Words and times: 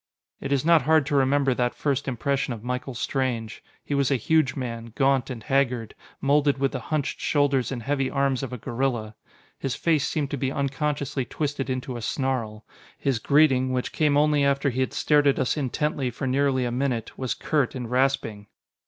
It 0.39 0.51
is 0.51 0.65
not 0.65 0.81
hard 0.81 1.05
to 1.05 1.15
remember 1.15 1.53
that 1.53 1.75
first 1.75 2.07
impression 2.07 2.55
of 2.55 2.63
Michael 2.63 2.95
Strange. 2.95 3.63
He 3.85 3.93
was 3.93 4.09
a 4.09 4.15
huge 4.15 4.55
man, 4.55 4.93
gaunt 4.95 5.29
and 5.29 5.43
haggard, 5.43 5.93
moulded 6.19 6.57
with 6.57 6.71
the 6.71 6.79
hunched 6.79 7.19
shoulders 7.21 7.71
and 7.71 7.83
heavy 7.83 8.09
arms 8.09 8.41
of 8.41 8.51
a 8.51 8.57
gorilla. 8.57 9.13
His 9.59 9.75
face 9.75 10.07
seemed 10.07 10.31
to 10.31 10.37
be 10.37 10.51
unconsciously 10.51 11.23
twisted 11.25 11.69
into 11.69 11.97
a 11.97 12.01
snarl. 12.01 12.65
His 12.97 13.19
greeting, 13.19 13.73
which 13.73 13.91
came 13.93 14.17
only 14.17 14.43
after 14.43 14.71
he 14.71 14.79
had 14.79 14.93
stared 14.93 15.27
at 15.27 15.37
us 15.37 15.55
intently, 15.55 16.09
for 16.09 16.25
nearly 16.25 16.65
a 16.65 16.71
minute, 16.71 17.15
was 17.15 17.35
curt 17.35 17.75
and 17.75 17.87
rasping. 17.91 18.47